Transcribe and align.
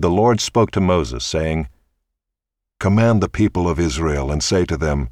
The 0.00 0.08
Lord 0.08 0.40
spoke 0.40 0.70
to 0.70 0.80
Moses, 0.80 1.24
saying, 1.24 1.68
Command 2.78 3.20
the 3.20 3.28
people 3.28 3.68
of 3.68 3.80
Israel 3.80 4.30
and 4.30 4.40
say 4.40 4.64
to 4.64 4.76
them, 4.76 5.08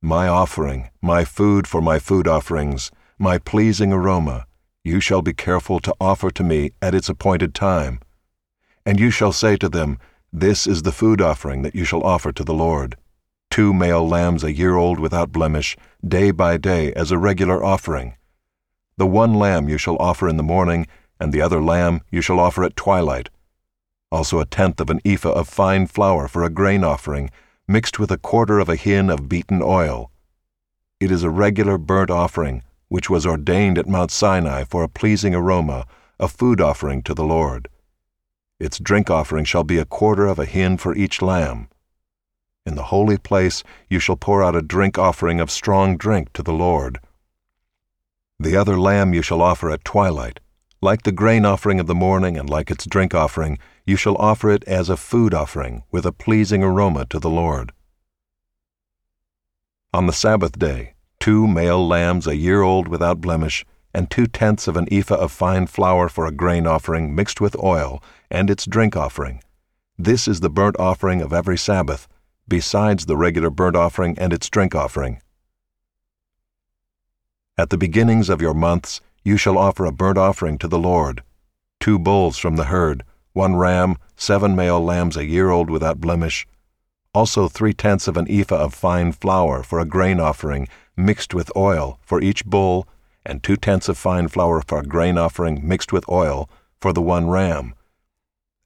My 0.00 0.28
offering, 0.28 0.88
my 1.02 1.26
food 1.26 1.66
for 1.66 1.82
my 1.82 1.98
food 1.98 2.26
offerings, 2.26 2.90
my 3.18 3.36
pleasing 3.36 3.92
aroma, 3.92 4.46
you 4.82 4.98
shall 4.98 5.20
be 5.20 5.34
careful 5.34 5.78
to 5.80 5.94
offer 6.00 6.30
to 6.30 6.42
me 6.42 6.70
at 6.80 6.94
its 6.94 7.10
appointed 7.10 7.54
time. 7.54 8.00
And 8.86 8.98
you 8.98 9.10
shall 9.10 9.32
say 9.32 9.58
to 9.58 9.68
them, 9.68 9.98
This 10.32 10.66
is 10.66 10.84
the 10.84 10.90
food 10.90 11.20
offering 11.20 11.60
that 11.60 11.74
you 11.74 11.84
shall 11.84 12.02
offer 12.02 12.32
to 12.32 12.42
the 12.42 12.54
Lord. 12.54 12.96
Two 13.50 13.74
male 13.74 14.08
lambs 14.08 14.42
a 14.42 14.54
year 14.54 14.74
old 14.74 14.98
without 14.98 15.32
blemish, 15.32 15.76
day 16.02 16.30
by 16.30 16.56
day 16.56 16.94
as 16.94 17.10
a 17.10 17.18
regular 17.18 17.62
offering. 17.62 18.14
The 18.96 19.06
one 19.06 19.34
lamb 19.34 19.68
you 19.68 19.76
shall 19.76 19.98
offer 19.98 20.30
in 20.30 20.38
the 20.38 20.42
morning, 20.42 20.86
and 21.20 21.30
the 21.30 21.42
other 21.42 21.60
lamb 21.60 22.00
you 22.10 22.22
shall 22.22 22.40
offer 22.40 22.64
at 22.64 22.74
twilight. 22.74 23.28
Also 24.10 24.40
a 24.40 24.46
tenth 24.46 24.80
of 24.80 24.90
an 24.90 25.00
ephah 25.04 25.32
of 25.32 25.48
fine 25.48 25.86
flour 25.86 26.26
for 26.26 26.42
a 26.42 26.50
grain 26.50 26.82
offering, 26.82 27.30
mixed 27.68 27.98
with 27.98 28.10
a 28.10 28.18
quarter 28.18 28.58
of 28.58 28.68
a 28.68 28.76
hin 28.76 29.08
of 29.08 29.28
beaten 29.28 29.60
oil. 29.62 30.10
It 30.98 31.10
is 31.10 31.22
a 31.22 31.30
regular 31.30 31.78
burnt 31.78 32.10
offering, 32.10 32.62
which 32.88 33.08
was 33.08 33.24
ordained 33.24 33.78
at 33.78 33.88
Mount 33.88 34.10
Sinai 34.10 34.64
for 34.64 34.82
a 34.82 34.88
pleasing 34.88 35.34
aroma, 35.34 35.86
a 36.18 36.26
food 36.26 36.60
offering 36.60 37.02
to 37.02 37.14
the 37.14 37.24
Lord. 37.24 37.68
Its 38.58 38.78
drink 38.78 39.08
offering 39.08 39.44
shall 39.44 39.64
be 39.64 39.78
a 39.78 39.84
quarter 39.84 40.26
of 40.26 40.38
a 40.38 40.44
hin 40.44 40.76
for 40.76 40.94
each 40.94 41.22
lamb. 41.22 41.68
In 42.66 42.74
the 42.74 42.84
holy 42.84 43.16
place 43.16 43.62
you 43.88 43.98
shall 43.98 44.16
pour 44.16 44.42
out 44.42 44.56
a 44.56 44.60
drink 44.60 44.98
offering 44.98 45.40
of 45.40 45.50
strong 45.50 45.96
drink 45.96 46.32
to 46.34 46.42
the 46.42 46.52
Lord. 46.52 46.98
The 48.38 48.56
other 48.56 48.78
lamb 48.78 49.14
you 49.14 49.22
shall 49.22 49.40
offer 49.40 49.70
at 49.70 49.84
twilight. 49.84 50.40
Like 50.82 51.02
the 51.02 51.12
grain 51.12 51.44
offering 51.44 51.78
of 51.78 51.86
the 51.86 51.94
morning 51.94 52.36
and 52.36 52.48
like 52.48 52.70
its 52.70 52.86
drink 52.86 53.14
offering, 53.14 53.58
you 53.90 53.96
shall 53.96 54.16
offer 54.18 54.48
it 54.50 54.62
as 54.68 54.88
a 54.88 54.96
food 54.96 55.34
offering 55.34 55.82
with 55.90 56.06
a 56.06 56.12
pleasing 56.12 56.62
aroma 56.62 57.04
to 57.06 57.18
the 57.18 57.28
Lord. 57.28 57.72
On 59.92 60.06
the 60.06 60.12
Sabbath 60.12 60.56
day, 60.56 60.94
two 61.18 61.48
male 61.48 61.84
lambs 61.86 62.28
a 62.28 62.36
year 62.36 62.62
old 62.62 62.86
without 62.86 63.20
blemish, 63.20 63.66
and 63.92 64.08
two 64.08 64.28
tenths 64.28 64.68
of 64.68 64.76
an 64.76 64.86
ephah 64.92 65.16
of 65.16 65.32
fine 65.32 65.66
flour 65.66 66.08
for 66.08 66.24
a 66.24 66.30
grain 66.30 66.68
offering 66.68 67.16
mixed 67.16 67.40
with 67.40 67.60
oil, 67.60 68.00
and 68.30 68.48
its 68.48 68.64
drink 68.64 68.96
offering. 68.96 69.42
This 69.98 70.28
is 70.28 70.38
the 70.38 70.48
burnt 70.48 70.78
offering 70.78 71.20
of 71.20 71.32
every 71.32 71.58
Sabbath, 71.58 72.06
besides 72.46 73.06
the 73.06 73.16
regular 73.16 73.50
burnt 73.50 73.74
offering 73.74 74.16
and 74.20 74.32
its 74.32 74.48
drink 74.48 74.72
offering. 74.72 75.20
At 77.58 77.70
the 77.70 77.76
beginnings 77.76 78.28
of 78.28 78.40
your 78.40 78.54
months 78.54 79.00
you 79.24 79.36
shall 79.36 79.58
offer 79.58 79.84
a 79.84 79.92
burnt 79.92 80.16
offering 80.16 80.58
to 80.58 80.68
the 80.68 80.78
Lord 80.78 81.24
two 81.80 81.98
bulls 81.98 82.36
from 82.36 82.56
the 82.56 82.64
herd, 82.64 83.02
one 83.32 83.56
ram, 83.56 83.96
seven 84.16 84.56
male 84.56 84.82
lambs 84.82 85.16
a 85.16 85.24
year 85.24 85.50
old 85.50 85.70
without 85.70 86.00
blemish, 86.00 86.46
also 87.12 87.48
three 87.48 87.72
tenths 87.72 88.08
of 88.08 88.16
an 88.16 88.26
ephah 88.30 88.64
of 88.64 88.74
fine 88.74 89.12
flour 89.12 89.62
for 89.62 89.80
a 89.80 89.84
grain 89.84 90.20
offering 90.20 90.68
mixed 90.96 91.34
with 91.34 91.50
oil 91.56 91.98
for 92.02 92.20
each 92.20 92.44
bull, 92.44 92.86
and 93.24 93.42
two 93.42 93.56
tenths 93.56 93.88
of 93.88 93.98
fine 93.98 94.28
flour 94.28 94.62
for 94.62 94.78
a 94.78 94.86
grain 94.86 95.18
offering 95.18 95.66
mixed 95.66 95.92
with 95.92 96.08
oil 96.08 96.48
for 96.80 96.92
the 96.92 97.02
one 97.02 97.28
ram, 97.28 97.74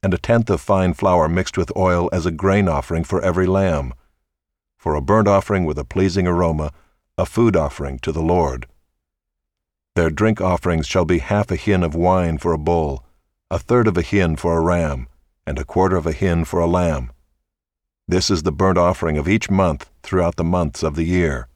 and 0.03 0.15
a 0.15 0.19
tenth 0.19 0.51
of 0.51 0.61
fine 0.61 0.93
flour 0.93 1.29
mixed 1.29 1.57
with 1.57 1.75
oil 1.77 2.09
as 2.13 2.27
a 2.27 2.31
grain 2.31 2.69
offering 2.69 3.03
for 3.03 3.21
every 3.23 3.47
lamb, 3.47 3.93
for 4.77 4.95
a 4.95 5.01
burnt 5.01 5.27
offering 5.27 5.65
with 5.65 5.79
a 5.79 5.85
pleasing 5.85 6.27
aroma, 6.27 6.71
a 7.17 7.25
food 7.25 7.57
offering 7.57 7.99
to 7.99 8.13
the 8.13 8.23
Lord. 8.23 8.67
Their 9.97 10.11
drink 10.11 10.41
offerings 10.41 10.87
shall 10.87 11.05
be 11.05 11.19
half 11.21 11.51
a 11.51 11.57
hin 11.57 11.83
of 11.83 11.95
wine 11.95 12.39
for 12.39 12.53
a 12.53 12.59
bull, 12.59 13.05
a 13.55 13.59
third 13.59 13.87
of 13.87 13.97
a 13.97 14.03
hin 14.03 14.35
for 14.35 14.59
a 14.59 14.61
ram, 14.61 15.07
and 15.47 15.59
a 15.59 15.65
quarter 15.65 15.97
of 15.97 16.07
a 16.07 16.13
hin 16.13 16.45
for 16.45 16.59
a 16.59 16.67
lamb. 16.67 17.13
This 18.09 18.29
is 18.29 18.43
the 18.43 18.53
burnt 18.53 18.77
offering 18.77 19.17
of 19.17 19.29
each 19.29 19.49
month 19.49 19.89
throughout 20.03 20.37
the 20.37 20.45
months 20.45 20.83
of 20.83 20.97
the 20.97 21.05
year 21.05 21.49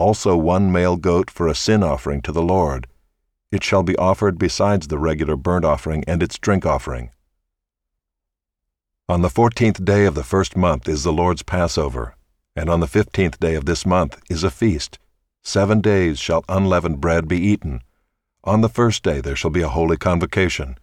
also 0.00 0.34
one 0.34 0.72
male 0.72 0.96
goat 0.96 1.30
for 1.30 1.46
a 1.46 1.54
sin 1.54 1.82
offering 1.82 2.22
to 2.22 2.32
the 2.32 2.42
Lord. 2.42 2.86
It 3.52 3.62
shall 3.62 3.82
be 3.82 3.96
offered 3.96 4.38
besides 4.38 4.88
the 4.88 4.98
regular 4.98 5.36
burnt 5.36 5.64
offering 5.64 6.02
and 6.08 6.22
its 6.22 6.38
drink 6.38 6.64
offering. 6.64 7.10
On 9.08 9.20
the 9.20 9.28
fourteenth 9.28 9.84
day 9.84 10.06
of 10.06 10.14
the 10.14 10.24
first 10.24 10.56
month 10.56 10.88
is 10.88 11.04
the 11.04 11.12
Lord's 11.12 11.42
Passover, 11.42 12.16
and 12.56 12.70
on 12.70 12.80
the 12.80 12.86
fifteenth 12.86 13.38
day 13.38 13.54
of 13.54 13.66
this 13.66 13.84
month 13.84 14.22
is 14.30 14.42
a 14.42 14.50
feast. 14.50 14.98
Seven 15.42 15.80
days 15.82 16.18
shall 16.18 16.44
unleavened 16.48 17.00
bread 17.00 17.28
be 17.28 17.38
eaten. 17.38 17.82
On 18.44 18.62
the 18.62 18.68
first 18.68 19.02
day 19.02 19.20
there 19.20 19.36
shall 19.36 19.50
be 19.50 19.62
a 19.62 19.68
holy 19.68 19.98
convocation. 19.98 20.78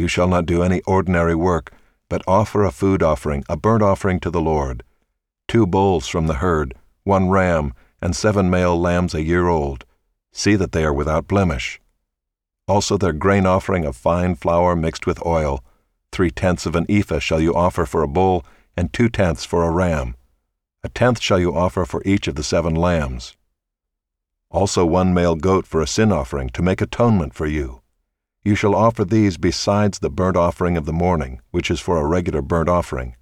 You 0.00 0.08
shall 0.08 0.28
not 0.28 0.46
do 0.46 0.62
any 0.62 0.80
ordinary 0.86 1.34
work, 1.34 1.74
but 2.08 2.22
offer 2.26 2.64
a 2.64 2.72
food 2.72 3.02
offering, 3.02 3.44
a 3.50 3.56
burnt 3.58 3.82
offering 3.82 4.18
to 4.20 4.30
the 4.30 4.40
Lord. 4.40 4.82
Two 5.46 5.66
bulls 5.66 6.08
from 6.08 6.26
the 6.26 6.36
herd, 6.36 6.72
one 7.04 7.28
ram, 7.28 7.74
and 8.00 8.16
seven 8.16 8.48
male 8.48 8.80
lambs 8.80 9.14
a 9.14 9.22
year 9.22 9.48
old. 9.48 9.84
See 10.32 10.56
that 10.56 10.72
they 10.72 10.84
are 10.84 10.94
without 10.94 11.28
blemish. 11.28 11.82
Also 12.66 12.96
their 12.96 13.12
grain 13.12 13.44
offering 13.44 13.84
of 13.84 13.94
fine 13.94 14.36
flour 14.36 14.74
mixed 14.74 15.06
with 15.06 15.22
oil. 15.26 15.62
Three 16.12 16.30
tenths 16.30 16.64
of 16.64 16.74
an 16.74 16.86
ephah 16.88 17.18
shall 17.18 17.42
you 17.42 17.54
offer 17.54 17.84
for 17.84 18.02
a 18.02 18.08
bull, 18.08 18.42
and 18.74 18.90
two 18.94 19.10
tenths 19.10 19.44
for 19.44 19.64
a 19.64 19.70
ram. 19.70 20.16
A 20.82 20.88
tenth 20.88 21.20
shall 21.20 21.38
you 21.38 21.54
offer 21.54 21.84
for 21.84 22.00
each 22.06 22.26
of 22.26 22.36
the 22.36 22.42
seven 22.42 22.74
lambs. 22.74 23.36
Also 24.50 24.86
one 24.86 25.12
male 25.12 25.34
goat 25.34 25.66
for 25.66 25.82
a 25.82 25.86
sin 25.86 26.10
offering 26.10 26.48
to 26.54 26.62
make 26.62 26.80
atonement 26.80 27.34
for 27.34 27.46
you. 27.46 27.79
You 28.42 28.54
shall 28.54 28.74
offer 28.74 29.04
these 29.04 29.36
besides 29.36 29.98
the 29.98 30.08
burnt 30.08 30.36
offering 30.36 30.78
of 30.78 30.86
the 30.86 30.94
morning, 30.94 31.42
which 31.50 31.70
is 31.70 31.78
for 31.78 31.98
a 31.98 32.06
regular 32.06 32.40
burnt 32.40 32.70
offering. 32.70 33.16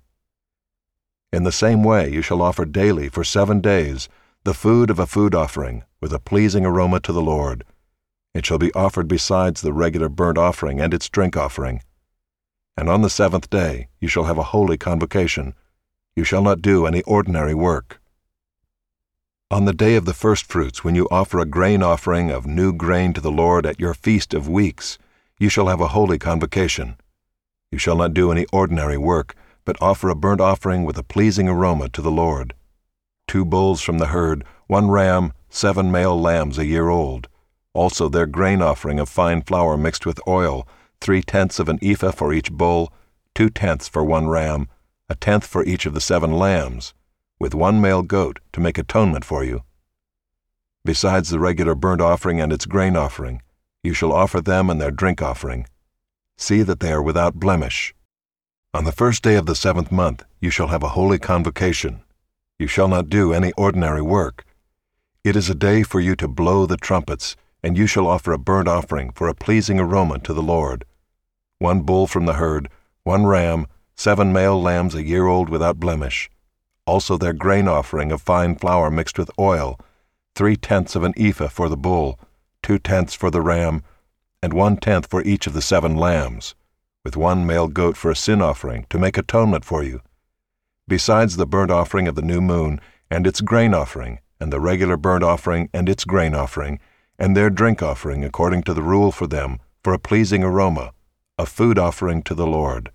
In 1.32 1.42
the 1.42 1.52
same 1.52 1.82
way 1.82 2.08
you 2.08 2.22
shall 2.22 2.40
offer 2.40 2.64
daily 2.64 3.08
for 3.08 3.24
seven 3.24 3.60
days 3.60 4.08
the 4.44 4.54
food 4.54 4.90
of 4.90 5.00
a 5.00 5.06
food 5.06 5.34
offering, 5.34 5.82
with 6.00 6.12
a 6.12 6.20
pleasing 6.20 6.64
aroma 6.64 7.00
to 7.00 7.12
the 7.12 7.20
Lord. 7.20 7.64
It 8.32 8.46
shall 8.46 8.58
be 8.58 8.72
offered 8.74 9.08
besides 9.08 9.60
the 9.60 9.72
regular 9.72 10.08
burnt 10.08 10.38
offering 10.38 10.80
and 10.80 10.94
its 10.94 11.08
drink 11.08 11.36
offering. 11.36 11.82
And 12.76 12.88
on 12.88 13.02
the 13.02 13.10
seventh 13.10 13.50
day 13.50 13.88
you 13.98 14.06
shall 14.06 14.24
have 14.24 14.38
a 14.38 14.54
holy 14.54 14.78
convocation. 14.78 15.54
You 16.14 16.22
shall 16.22 16.42
not 16.42 16.62
do 16.62 16.86
any 16.86 17.02
ordinary 17.02 17.54
work. 17.54 18.00
On 19.50 19.64
the 19.64 19.72
day 19.72 19.96
of 19.96 20.04
the 20.04 20.14
firstfruits, 20.14 20.84
when 20.84 20.94
you 20.94 21.08
offer 21.10 21.40
a 21.40 21.44
grain 21.44 21.82
offering 21.82 22.30
of 22.30 22.46
new 22.46 22.72
grain 22.72 23.12
to 23.14 23.20
the 23.20 23.32
Lord 23.32 23.66
at 23.66 23.80
your 23.80 23.94
feast 23.94 24.32
of 24.32 24.48
weeks, 24.48 24.96
you 25.38 25.48
shall 25.48 25.68
have 25.68 25.80
a 25.80 25.88
holy 25.88 26.18
convocation. 26.18 26.96
You 27.70 27.78
shall 27.78 27.96
not 27.96 28.14
do 28.14 28.32
any 28.32 28.46
ordinary 28.52 28.98
work, 28.98 29.34
but 29.64 29.80
offer 29.80 30.08
a 30.08 30.14
burnt 30.14 30.40
offering 30.40 30.84
with 30.84 30.98
a 30.98 31.02
pleasing 31.02 31.48
aroma 31.48 31.88
to 31.90 32.02
the 32.02 32.10
Lord 32.10 32.54
two 33.28 33.44
bulls 33.44 33.80
from 33.80 33.98
the 33.98 34.06
herd, 34.06 34.42
one 34.66 34.90
ram, 34.90 35.32
seven 35.48 35.92
male 35.92 36.20
lambs 36.20 36.58
a 36.58 36.66
year 36.66 36.88
old. 36.88 37.28
Also 37.74 38.08
their 38.08 38.26
grain 38.26 38.60
offering 38.60 38.98
of 38.98 39.08
fine 39.08 39.42
flour 39.42 39.76
mixed 39.76 40.04
with 40.04 40.18
oil, 40.26 40.66
three 41.00 41.22
tenths 41.22 41.60
of 41.60 41.68
an 41.68 41.78
ephah 41.80 42.10
for 42.10 42.32
each 42.32 42.50
bull, 42.50 42.92
two 43.34 43.50
tenths 43.50 43.86
for 43.86 44.02
one 44.02 44.26
ram, 44.26 44.66
a 45.08 45.14
tenth 45.14 45.46
for 45.46 45.62
each 45.64 45.86
of 45.86 45.94
the 45.94 46.00
seven 46.00 46.32
lambs, 46.32 46.94
with 47.38 47.54
one 47.54 47.80
male 47.80 48.02
goat 48.02 48.40
to 48.52 48.60
make 48.60 48.78
atonement 48.78 49.24
for 49.24 49.44
you. 49.44 49.62
Besides 50.84 51.28
the 51.28 51.38
regular 51.38 51.74
burnt 51.74 52.00
offering 52.00 52.40
and 52.40 52.52
its 52.52 52.66
grain 52.66 52.96
offering, 52.96 53.42
you 53.82 53.94
shall 53.94 54.12
offer 54.12 54.40
them 54.40 54.68
and 54.70 54.80
their 54.80 54.90
drink 54.90 55.22
offering. 55.22 55.66
See 56.36 56.62
that 56.62 56.80
they 56.80 56.92
are 56.92 57.02
without 57.02 57.34
blemish. 57.34 57.94
On 58.74 58.84
the 58.84 58.92
first 58.92 59.22
day 59.22 59.36
of 59.36 59.46
the 59.46 59.54
seventh 59.54 59.90
month 59.90 60.24
you 60.40 60.50
shall 60.50 60.68
have 60.68 60.82
a 60.82 60.90
holy 60.90 61.18
convocation. 61.18 62.02
You 62.58 62.66
shall 62.66 62.88
not 62.88 63.08
do 63.08 63.32
any 63.32 63.52
ordinary 63.52 64.02
work. 64.02 64.44
It 65.24 65.36
is 65.36 65.48
a 65.48 65.54
day 65.54 65.82
for 65.82 66.00
you 66.00 66.16
to 66.16 66.28
blow 66.28 66.66
the 66.66 66.76
trumpets, 66.76 67.36
and 67.62 67.76
you 67.76 67.86
shall 67.86 68.06
offer 68.06 68.32
a 68.32 68.38
burnt 68.38 68.68
offering 68.68 69.10
for 69.12 69.28
a 69.28 69.34
pleasing 69.34 69.78
aroma 69.80 70.18
to 70.20 70.32
the 70.32 70.42
Lord. 70.42 70.84
One 71.58 71.82
bull 71.82 72.06
from 72.06 72.26
the 72.26 72.34
herd, 72.34 72.68
one 73.02 73.26
ram, 73.26 73.66
seven 73.96 74.32
male 74.32 74.60
lambs 74.60 74.94
a 74.94 75.02
year 75.02 75.26
old 75.26 75.48
without 75.48 75.80
blemish. 75.80 76.30
Also 76.86 77.16
their 77.16 77.32
grain 77.32 77.68
offering 77.68 78.12
of 78.12 78.22
fine 78.22 78.54
flour 78.54 78.90
mixed 78.90 79.18
with 79.18 79.30
oil, 79.38 79.78
three 80.34 80.56
tenths 80.56 80.94
of 80.94 81.02
an 81.02 81.14
ephah 81.16 81.48
for 81.48 81.68
the 81.68 81.76
bull, 81.76 82.18
two 82.68 82.78
tenths 82.78 83.14
for 83.14 83.30
the 83.30 83.40
ram, 83.40 83.82
and 84.42 84.52
one 84.52 84.76
tenth 84.76 85.06
for 85.06 85.22
each 85.22 85.46
of 85.46 85.54
the 85.54 85.62
seven 85.62 85.96
lambs, 85.96 86.54
with 87.02 87.16
one 87.16 87.46
male 87.46 87.66
goat 87.66 87.96
for 87.96 88.10
a 88.10 88.16
sin 88.16 88.42
offering 88.42 88.86
to 88.90 88.98
make 88.98 89.18
atonement 89.18 89.64
for 89.64 89.82
you 89.82 90.02
besides 90.88 91.36
the 91.36 91.46
burnt 91.46 91.70
offering 91.70 92.08
of 92.08 92.14
the 92.14 92.22
new 92.22 92.40
moon, 92.40 92.80
and 93.10 93.26
its 93.26 93.40
grain 93.40 93.74
offering, 93.74 94.18
and 94.40 94.52
the 94.52 94.60
regular 94.60 94.96
burnt 94.96 95.22
offering 95.22 95.68
and 95.72 95.88
its 95.88 96.04
grain 96.04 96.34
offering, 96.34 96.80
and 97.18 97.36
their 97.36 97.50
drink 97.50 97.82
offering 97.82 98.24
according 98.24 98.62
to 98.62 98.74
the 98.74 98.82
rule 98.82 99.12
for 99.12 99.26
them, 99.26 99.58
for 99.84 99.92
a 99.92 99.98
pleasing 99.98 100.42
aroma, 100.42 100.92
a 101.38 101.46
food 101.46 101.78
offering 101.78 102.22
to 102.22 102.34
the 102.34 102.46
Lord. 102.46 102.90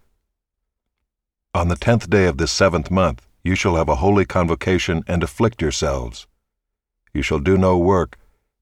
On 1.53 1.67
the 1.67 1.75
tenth 1.75 2.09
day 2.09 2.25
of 2.25 2.37
this 2.37 2.51
seventh 2.51 2.89
month 2.89 3.27
you 3.43 3.55
shall 3.55 3.75
have 3.75 3.89
a 3.89 3.95
holy 3.95 4.25
convocation 4.25 5.03
and 5.07 5.23
afflict 5.23 5.61
yourselves. 5.61 6.27
You 7.13 7.21
shall 7.21 7.39
do 7.39 7.57
no 7.57 7.77
work, 7.77 8.17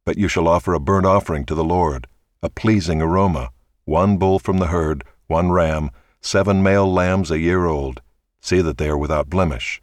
but 0.06 0.18
you 0.18 0.28
shall 0.28 0.48
offer 0.48 0.74
a 0.74 0.80
burnt 0.80 1.06
offering 1.06 1.46
to 1.46 1.56
the 1.56 1.64
Lord, 1.64 2.08
a 2.42 2.50
pleasing 2.50 3.02
aroma, 3.02 3.50
one 3.86 4.18
bull 4.18 4.40
from 4.40 4.58
the 4.58 4.68
herd, 4.68 5.04
one 5.28 5.52
ram, 5.52 5.92
seven 6.22 6.64
male 6.64 6.92
lambs 6.92 7.32
a 7.32 7.40
year 7.40 7.66
old. 7.66 8.02
See 8.40 8.62
that 8.62 8.78
they 8.78 8.90
are 8.90 8.98
without 8.98 9.30
blemish. 9.30 9.82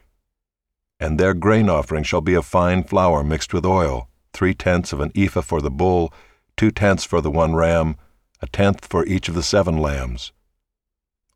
And 0.99 1.19
their 1.19 1.35
grain 1.35 1.70
offering 1.70 2.03
shall 2.03 2.20
be 2.20 2.35
of 2.35 2.44
fine 2.44 2.82
flour 2.82 3.23
mixed 3.23 3.55
with 3.55 3.65
oil, 3.65 4.09
three 4.32 4.55
tenths 4.55 4.93
of 4.93 5.00
an 5.00 5.12
ephah 5.15 5.43
for 5.43 5.61
the 5.61 5.70
bull, 5.70 6.12
two 6.56 6.70
tenths 6.70 7.05
for 7.05 7.20
the 7.20 7.31
one 7.31 7.55
ram, 7.55 7.97
a 8.43 8.47
tenth 8.47 8.87
for 8.87 9.06
each 9.06 9.29
of 9.29 9.35
the 9.35 9.43
seven 9.43 9.79
lambs. 9.79 10.32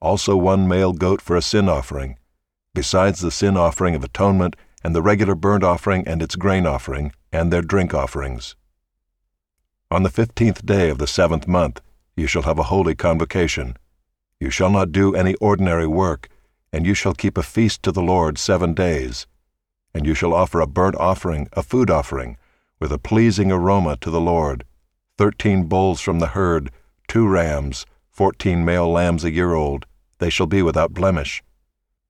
Also 0.00 0.37
one 0.37 0.67
male 0.67 0.93
goat 0.93 1.23
for 1.23 1.37
a 1.37 1.43
sin 1.43 1.69
offering, 1.69 2.19
besides 2.75 3.20
the 3.20 3.31
sin 3.31 3.56
offering 3.56 3.94
of 3.94 4.02
atonement, 4.02 4.56
and 4.82 4.96
the 4.96 5.02
regular 5.02 5.37
burnt 5.37 5.62
offering 5.62 6.06
and 6.08 6.20
its 6.20 6.34
grain 6.34 6.67
offering, 6.67 7.12
and 7.32 7.52
their 7.52 7.62
drink 7.62 7.94
offerings. 7.94 8.56
On 9.93 10.05
the 10.05 10.09
fifteenth 10.09 10.65
day 10.65 10.89
of 10.89 10.97
the 10.97 11.06
seventh 11.06 11.47
month 11.47 11.83
you 12.17 12.27
shall 12.27 12.44
have 12.44 12.59
a 12.59 12.71
holy 12.73 12.94
convocation. 12.94 13.77
You 14.41 14.49
shall 14.49 14.71
not 14.71 14.91
do 14.91 15.15
any 15.15 15.35
ordinary 15.35 15.87
work, 15.87 16.31
and 16.73 16.87
you 16.87 16.94
shall 16.94 17.12
keep 17.12 17.37
a 17.37 17.43
feast 17.43 17.83
to 17.83 17.93
the 17.93 18.00
Lord 18.00 18.39
seven 18.39 18.73
days. 18.73 19.27
And 19.93 20.06
you 20.06 20.15
shall 20.15 20.33
offer 20.33 20.61
a 20.61 20.67
burnt 20.67 20.97
offering, 20.97 21.47
a 21.53 21.62
food 21.62 21.91
offering, 21.91 22.39
with 22.81 22.91
a 22.91 22.97
pleasing 22.97 23.53
aroma 23.53 23.99
to 23.99 24.09
the 24.09 24.19
Lord, 24.19 24.65
thirteen 25.19 25.65
bulls 25.65 26.00
from 26.00 26.21
the 26.21 26.29
herd, 26.29 26.71
two 27.06 27.29
rams, 27.29 27.85
fourteen 28.09 28.65
male 28.65 28.91
lambs 28.91 29.25
a 29.25 29.31
year 29.31 29.53
old, 29.53 29.85
they 30.21 30.31
shall 30.31 30.47
be 30.47 30.62
without 30.62 30.94
blemish. 30.94 31.43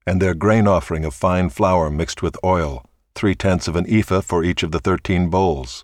And 0.06 0.23
their 0.23 0.34
grain 0.34 0.69
offering 0.69 1.05
of 1.05 1.14
fine 1.14 1.50
flour 1.50 1.90
mixed 1.90 2.23
with 2.23 2.37
oil, 2.44 2.88
three 3.17 3.34
tenths 3.34 3.67
of 3.67 3.75
an 3.75 3.87
ephah 3.88 4.20
for 4.20 4.44
each 4.44 4.62
of 4.62 4.70
the 4.70 4.79
thirteen 4.79 5.31
bulls, 5.31 5.82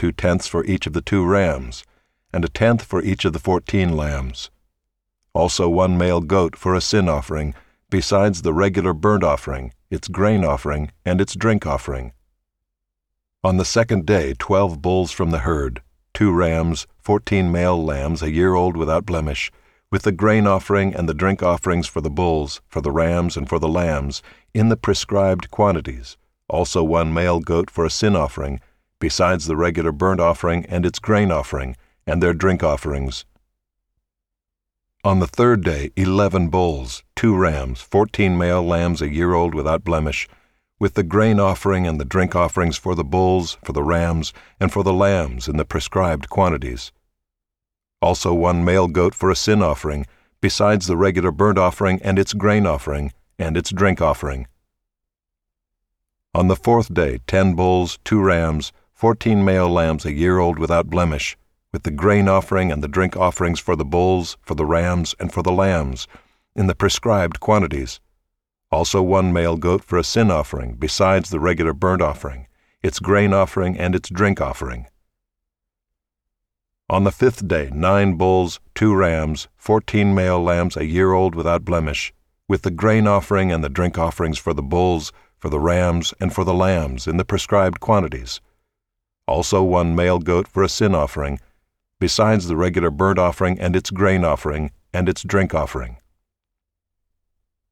two 0.00 0.10
tenths 0.12 0.46
for 0.46 0.64
each 0.64 0.86
of 0.86 0.94
the 0.94 1.02
two 1.02 1.22
rams, 1.26 1.84
and 2.32 2.42
a 2.42 2.48
tenth 2.48 2.82
for 2.82 3.02
each 3.02 3.26
of 3.26 3.34
the 3.34 3.38
fourteen 3.38 3.94
lambs. 3.94 4.50
Also 5.34 5.68
one 5.68 5.98
male 5.98 6.22
goat 6.22 6.56
for 6.56 6.74
a 6.74 6.80
sin 6.80 7.06
offering, 7.06 7.54
besides 7.90 8.40
the 8.40 8.54
regular 8.54 8.94
burnt 8.94 9.22
offering, 9.22 9.74
its 9.90 10.08
grain 10.08 10.42
offering, 10.42 10.90
and 11.04 11.20
its 11.20 11.34
drink 11.34 11.66
offering. 11.66 12.14
On 13.44 13.58
the 13.58 13.64
second 13.66 14.06
day, 14.06 14.32
twelve 14.38 14.80
bulls 14.80 15.12
from 15.12 15.32
the 15.32 15.40
herd, 15.40 15.82
two 16.14 16.32
rams, 16.32 16.86
fourteen 16.98 17.52
male 17.52 17.84
lambs 17.84 18.22
a 18.22 18.30
year 18.30 18.54
old 18.54 18.78
without 18.78 19.04
blemish, 19.04 19.52
with 19.92 20.04
the 20.04 20.12
grain 20.12 20.46
offering 20.46 20.94
and 20.94 21.10
the 21.10 21.20
drink 21.22 21.42
offerings 21.42 21.86
for 21.86 22.00
the 22.00 22.08
bulls, 22.08 22.62
for 22.68 22.80
the 22.80 22.90
rams, 22.90 23.36
and 23.36 23.50
for 23.50 23.58
the 23.58 23.68
lambs, 23.68 24.22
in 24.54 24.70
the 24.70 24.78
prescribed 24.78 25.50
quantities, 25.50 26.16
also 26.48 26.82
one 26.82 27.12
male 27.12 27.38
goat 27.38 27.70
for 27.70 27.84
a 27.84 27.90
sin 27.90 28.16
offering, 28.16 28.62
besides 29.00 29.46
the 29.46 29.56
regular 29.56 29.90
burnt 29.90 30.20
offering 30.20 30.64
and 30.66 30.86
its 30.86 31.00
grain 31.00 31.32
offering, 31.32 31.76
and 32.06 32.22
their 32.22 32.32
drink 32.32 32.62
offerings. 32.62 33.24
On 35.02 35.18
the 35.18 35.26
third 35.26 35.64
day, 35.64 35.90
eleven 35.96 36.48
bulls, 36.48 37.02
two 37.16 37.34
rams, 37.36 37.80
fourteen 37.80 38.38
male 38.38 38.62
lambs 38.62 39.02
a 39.02 39.08
year 39.08 39.32
old 39.34 39.54
without 39.54 39.82
blemish, 39.82 40.28
with 40.78 40.94
the 40.94 41.02
grain 41.02 41.40
offering 41.40 41.86
and 41.86 41.98
the 41.98 42.04
drink 42.04 42.36
offerings 42.36 42.76
for 42.76 42.94
the 42.94 43.04
bulls, 43.04 43.58
for 43.64 43.72
the 43.72 43.82
rams, 43.82 44.32
and 44.60 44.70
for 44.72 44.84
the 44.84 44.92
lambs 44.92 45.48
in 45.48 45.56
the 45.56 45.64
prescribed 45.64 46.28
quantities. 46.28 46.92
Also 48.02 48.32
one 48.32 48.64
male 48.64 48.88
goat 48.88 49.14
for 49.14 49.30
a 49.30 49.36
sin 49.36 49.62
offering, 49.62 50.06
besides 50.40 50.86
the 50.86 50.96
regular 50.96 51.30
burnt 51.30 51.58
offering 51.58 52.00
and 52.02 52.18
its 52.18 52.32
grain 52.32 52.66
offering, 52.66 53.12
and 53.38 53.56
its 53.56 53.70
drink 53.70 54.00
offering. 54.00 54.46
On 56.34 56.48
the 56.48 56.56
fourth 56.56 56.92
day, 56.94 57.20
ten 57.26 57.54
bulls, 57.54 57.98
two 58.04 58.20
rams, 58.20 58.72
fourteen 59.00 59.42
male 59.42 59.70
lambs 59.70 60.04
a 60.04 60.12
year 60.12 60.38
old 60.38 60.58
without 60.58 60.90
blemish, 60.90 61.34
with 61.72 61.84
the 61.84 61.90
grain 61.90 62.28
offering 62.28 62.70
and 62.70 62.82
the 62.82 62.94
drink 62.96 63.16
offerings 63.16 63.58
for 63.58 63.74
the 63.74 63.90
bulls, 63.96 64.36
for 64.42 64.54
the 64.54 64.66
rams, 64.66 65.14
and 65.18 65.32
for 65.32 65.42
the 65.42 65.50
lambs, 65.64 66.06
in 66.54 66.66
the 66.66 66.74
prescribed 66.74 67.40
quantities 67.40 67.98
also 68.70 69.02
one 69.02 69.32
male 69.32 69.56
goat 69.56 69.82
for 69.82 69.98
a 69.98 70.04
sin 70.04 70.30
offering, 70.30 70.74
besides 70.74 71.30
the 71.30 71.40
regular 71.40 71.72
burnt 71.72 72.02
offering, 72.02 72.46
its 72.82 72.98
grain 72.98 73.32
offering, 73.32 73.76
and 73.76 73.94
its 73.94 74.10
drink 74.10 74.38
offering. 74.38 74.86
On 76.90 77.04
the 77.04 77.10
fifth 77.10 77.48
day, 77.48 77.70
nine 77.72 78.18
bulls, 78.18 78.60
two 78.74 78.94
rams, 78.94 79.48
fourteen 79.56 80.14
male 80.14 80.42
lambs 80.42 80.76
a 80.76 80.84
year 80.84 81.12
old 81.12 81.34
without 81.34 81.64
blemish, 81.64 82.12
with 82.48 82.62
the 82.62 82.70
grain 82.70 83.06
offering 83.06 83.50
and 83.50 83.64
the 83.64 83.70
drink 83.70 83.96
offerings 83.96 84.38
for 84.38 84.52
the 84.52 84.62
bulls, 84.62 85.10
for 85.38 85.48
the 85.48 85.58
rams, 85.58 86.12
and 86.20 86.34
for 86.34 86.44
the 86.44 86.54
lambs, 86.54 87.06
in 87.06 87.16
the 87.16 87.24
prescribed 87.24 87.80
quantities. 87.80 88.42
Also 89.30 89.62
one 89.62 89.94
male 89.94 90.18
goat 90.18 90.48
for 90.48 90.64
a 90.64 90.68
sin 90.68 90.92
offering, 90.92 91.38
besides 92.00 92.48
the 92.48 92.56
regular 92.56 92.90
burnt 92.90 93.16
offering 93.16 93.60
and 93.60 93.76
its 93.76 93.88
grain 93.88 94.24
offering, 94.24 94.72
and 94.92 95.08
its 95.08 95.22
drink 95.22 95.54
offering. 95.54 95.98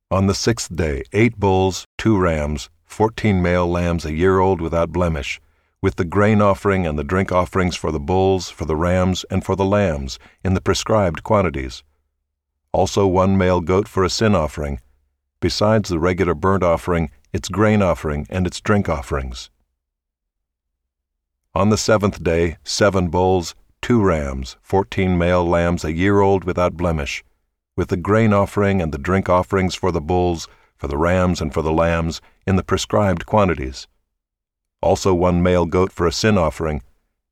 On 0.08 0.28
the 0.28 0.34
sixth 0.34 0.76
day, 0.76 1.02
eight 1.12 1.36
bulls, 1.36 1.84
two 1.98 2.16
rams, 2.16 2.70
fourteen 2.84 3.42
male 3.42 3.68
lambs 3.68 4.04
a 4.04 4.14
year 4.14 4.38
old 4.38 4.60
without 4.60 4.92
blemish, 4.92 5.40
with 5.82 5.96
the 5.96 6.04
grain 6.04 6.40
offering 6.40 6.86
and 6.86 6.96
the 6.96 7.02
drink 7.02 7.32
offerings 7.32 7.74
for 7.74 7.90
the 7.90 7.98
bulls, 7.98 8.48
for 8.48 8.64
the 8.64 8.76
rams, 8.76 9.24
and 9.28 9.44
for 9.44 9.56
the 9.56 9.64
lambs, 9.64 10.16
in 10.44 10.54
the 10.54 10.60
prescribed 10.60 11.24
quantities. 11.24 11.82
Also 12.70 13.04
one 13.04 13.36
male 13.36 13.60
goat 13.60 13.88
for 13.88 14.04
a 14.04 14.10
sin 14.10 14.36
offering, 14.36 14.80
besides 15.40 15.88
the 15.88 15.98
regular 15.98 16.34
burnt 16.34 16.62
offering, 16.62 17.10
its 17.32 17.48
grain 17.48 17.82
offering, 17.82 18.28
and 18.30 18.46
its 18.46 18.60
drink 18.60 18.88
offerings. 18.88 19.50
On 21.58 21.70
the 21.70 21.76
seventh 21.76 22.22
day, 22.22 22.56
seven 22.62 23.08
bulls, 23.08 23.56
two 23.82 24.00
rams, 24.00 24.56
fourteen 24.62 25.18
male 25.18 25.44
lambs 25.44 25.84
a 25.84 25.92
year 25.92 26.20
old 26.20 26.44
without 26.44 26.76
blemish, 26.76 27.24
with 27.76 27.88
the 27.88 27.96
grain 27.96 28.32
offering 28.32 28.80
and 28.80 28.92
the 28.92 28.96
drink 28.96 29.28
offerings 29.28 29.74
for 29.74 29.90
the 29.90 30.00
bulls, 30.00 30.46
for 30.76 30.86
the 30.86 30.96
rams, 30.96 31.40
and 31.40 31.52
for 31.52 31.62
the 31.62 31.72
lambs, 31.72 32.20
in 32.46 32.54
the 32.54 32.62
prescribed 32.62 33.26
quantities. 33.26 33.88
Also 34.80 35.12
one 35.12 35.42
male 35.42 35.66
goat 35.66 35.90
for 35.90 36.06
a 36.06 36.12
sin 36.12 36.38
offering, 36.38 36.80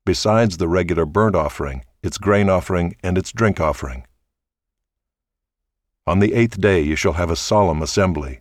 besides 0.05 0.57
the 0.57 0.67
regular 0.67 1.07
burnt 1.07 1.37
offering, 1.37 1.85
its 2.03 2.19
grain 2.19 2.51
offering, 2.51 2.97
and 3.05 3.17
its 3.17 3.31
drink 3.31 3.61
offering. 3.61 4.09
On 6.05 6.19
the 6.19 6.35
eighth 6.35 6.61
day 6.61 6.81
you 6.81 6.97
shall 6.97 7.13
have 7.13 7.31
a 7.31 7.37
solemn 7.37 7.81
assembly. 7.81 8.41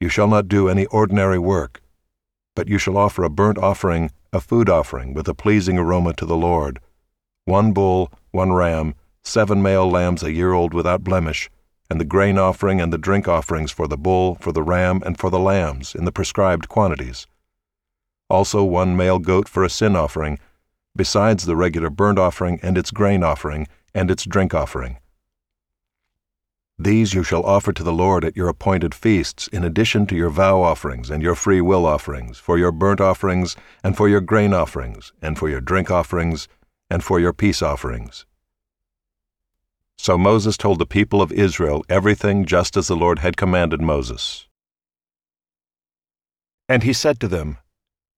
You 0.00 0.08
shall 0.08 0.26
not 0.26 0.48
do 0.48 0.68
any 0.68 0.86
ordinary 0.86 1.38
work, 1.38 1.80
but 2.56 2.66
you 2.66 2.78
shall 2.78 2.96
offer 2.96 3.22
a 3.22 3.30
burnt 3.30 3.58
offering, 3.58 4.10
a 4.32 4.40
food 4.40 4.68
offering, 4.68 5.14
with 5.14 5.28
a 5.28 5.34
pleasing 5.34 5.78
aroma 5.78 6.12
to 6.14 6.26
the 6.26 6.36
Lord, 6.36 6.80
one 7.44 7.72
bull, 7.72 8.12
one 8.30 8.52
ram, 8.52 8.94
seven 9.22 9.60
male 9.60 9.90
lambs 9.90 10.22
a 10.22 10.32
year 10.32 10.52
old 10.52 10.72
without 10.72 11.02
blemish, 11.02 11.50
and 11.90 12.00
the 12.00 12.04
grain 12.04 12.38
offering 12.38 12.80
and 12.80 12.92
the 12.92 12.98
drink 12.98 13.26
offerings 13.26 13.72
for 13.72 13.88
the 13.88 13.98
bull, 13.98 14.36
for 14.36 14.52
the 14.52 14.62
ram, 14.62 15.02
and 15.04 15.18
for 15.18 15.30
the 15.30 15.38
lambs, 15.38 15.94
in 15.94 16.04
the 16.04 16.12
prescribed 16.12 16.68
quantities. 16.68 17.26
Also 18.28 18.62
one 18.62 18.96
male 18.96 19.18
goat 19.18 19.48
for 19.48 19.64
a 19.64 19.70
sin 19.70 19.96
offering, 19.96 20.38
besides 20.94 21.46
the 21.46 21.56
regular 21.56 21.90
burnt 21.90 22.18
offering 22.18 22.60
and 22.62 22.78
its 22.78 22.92
grain 22.92 23.24
offering, 23.24 23.66
and 23.92 24.10
its 24.10 24.24
drink 24.24 24.54
offering. 24.54 24.98
These 26.82 27.12
you 27.12 27.22
shall 27.22 27.44
offer 27.44 27.74
to 27.74 27.82
the 27.82 27.92
Lord 27.92 28.24
at 28.24 28.38
your 28.38 28.48
appointed 28.48 28.94
feasts, 28.94 29.48
in 29.48 29.64
addition 29.64 30.06
to 30.06 30.16
your 30.16 30.30
vow 30.30 30.62
offerings 30.62 31.10
and 31.10 31.22
your 31.22 31.34
free 31.34 31.60
will 31.60 31.84
offerings, 31.84 32.38
for 32.38 32.56
your 32.56 32.72
burnt 32.72 33.02
offerings, 33.02 33.54
and 33.84 33.98
for 33.98 34.08
your 34.08 34.22
grain 34.22 34.54
offerings, 34.54 35.12
and 35.20 35.38
for 35.38 35.50
your 35.50 35.60
drink 35.60 35.90
offerings, 35.90 36.48
and 36.88 37.04
for 37.04 37.20
your 37.20 37.34
peace 37.34 37.60
offerings. 37.60 38.24
So 39.98 40.16
Moses 40.16 40.56
told 40.56 40.78
the 40.78 40.86
people 40.86 41.20
of 41.20 41.30
Israel 41.32 41.84
everything 41.90 42.46
just 42.46 42.78
as 42.78 42.88
the 42.88 42.96
Lord 42.96 43.18
had 43.18 43.36
commanded 43.36 43.82
Moses. 43.82 44.48
And 46.66 46.82
he 46.82 46.94
said 46.94 47.20
to 47.20 47.28
them, 47.28 47.58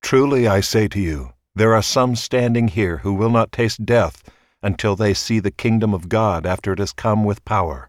Truly 0.02 0.47
I 0.47 0.61
say 0.61 0.87
to 0.87 1.00
you, 1.00 1.33
there 1.57 1.75
are 1.75 1.83
some 1.83 2.14
standing 2.14 2.69
here 2.69 2.99
who 2.99 3.12
will 3.12 3.31
not 3.31 3.50
taste 3.50 3.85
death 3.85 4.23
until 4.62 4.95
they 4.95 5.14
see 5.14 5.40
the 5.40 5.50
kingdom 5.50 5.92
of 5.92 6.09
God 6.09 6.47
after 6.47 6.73
it 6.73 6.78
has 6.78 6.92
come 6.92 7.25
with 7.25 7.45
power. 7.45 7.88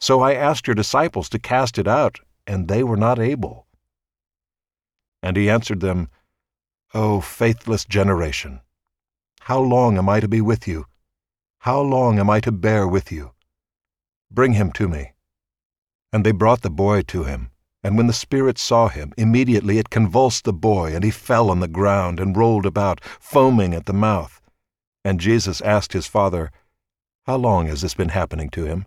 So 0.00 0.20
I 0.20 0.34
asked 0.34 0.66
your 0.66 0.74
disciples 0.74 1.28
to 1.30 1.38
cast 1.38 1.78
it 1.78 1.88
out, 1.88 2.20
and 2.46 2.68
they 2.68 2.82
were 2.82 2.96
not 2.96 3.18
able. 3.18 3.66
And 5.22 5.36
he 5.36 5.50
answered 5.50 5.80
them, 5.80 6.08
O 6.94 7.20
faithless 7.20 7.84
generation, 7.84 8.60
how 9.40 9.60
long 9.60 9.98
am 9.98 10.08
I 10.08 10.20
to 10.20 10.28
be 10.28 10.40
with 10.40 10.68
you? 10.68 10.86
How 11.60 11.80
long 11.80 12.18
am 12.18 12.30
I 12.30 12.40
to 12.40 12.52
bear 12.52 12.86
with 12.86 13.10
you? 13.10 13.32
Bring 14.30 14.52
him 14.52 14.72
to 14.72 14.88
me. 14.88 15.12
And 16.12 16.24
they 16.24 16.32
brought 16.32 16.62
the 16.62 16.70
boy 16.70 17.02
to 17.02 17.24
him. 17.24 17.50
And 17.82 17.96
when 17.96 18.08
the 18.08 18.12
spirit 18.12 18.58
saw 18.58 18.88
him, 18.88 19.12
immediately 19.16 19.78
it 19.78 19.88
convulsed 19.88 20.44
the 20.44 20.52
boy, 20.52 20.94
and 20.94 21.02
he 21.02 21.10
fell 21.10 21.50
on 21.50 21.60
the 21.60 21.68
ground 21.68 22.20
and 22.20 22.36
rolled 22.36 22.66
about, 22.66 23.02
foaming 23.02 23.72
at 23.72 23.86
the 23.86 23.92
mouth. 23.92 24.40
And 25.04 25.20
Jesus 25.20 25.60
asked 25.62 25.92
his 25.92 26.06
father, 26.06 26.50
How 27.24 27.36
long 27.36 27.66
has 27.66 27.80
this 27.80 27.94
been 27.94 28.10
happening 28.10 28.50
to 28.50 28.64
him? 28.64 28.86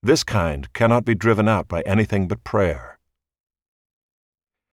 This 0.00 0.22
kind 0.22 0.72
cannot 0.74 1.04
be 1.04 1.16
driven 1.16 1.48
out 1.48 1.66
by 1.66 1.80
anything 1.80 2.28
but 2.28 2.44
prayer. 2.44 2.97